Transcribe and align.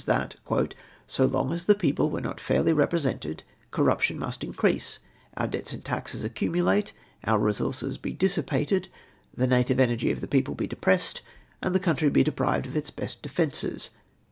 that" 0.07 0.33
so 1.05 1.27
long 1.27 1.53
as 1.53 1.65
the 1.65 1.75
people 1.75 2.09
were 2.09 2.19
not 2.21 2.39
fairly 2.39 2.73
represented 2.73 3.43
corruption 3.69 4.17
must 4.17 4.43
increase— 4.43 4.97
our 5.37 5.45
debts 5.45 5.73
and 5.73 5.85
taxes 5.85 6.23
accumulate— 6.23 6.91
our 7.25 7.37
resources 7.37 7.99
be 7.99 8.11
dissipated— 8.11 8.87
the 9.37 9.45
native 9.45 9.79
energy 9.79 10.09
of 10.09 10.19
the 10.19 10.27
people 10.27 10.55
be 10.55 10.65
depressed, 10.65 11.21
and 11.61 11.75
the 11.75 11.79
country 11.79 12.11
he 12.15 12.23
deprived 12.23 12.65
of 12.65 12.75
its 12.75 12.89
best 12.89 13.21
defences. 13.21 13.91